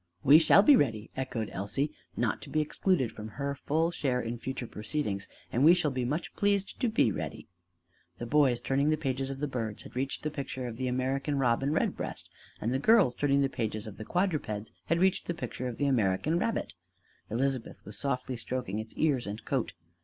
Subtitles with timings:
[0.23, 4.39] "We shall be ready," echoed Elsie, not to be excluded from her full share in
[4.39, 7.47] future proceedings, "and we shall be much pleased to be ready!"
[8.17, 11.37] The boys turning the pages of the Birds had reached the picture of the American
[11.37, 15.67] robin redbreast; and the girls turning the pages of the Quadrupeds had reached the picture
[15.67, 16.73] of the American rabbit;
[17.29, 19.73] Elizabeth was softly stroking its ears and coat.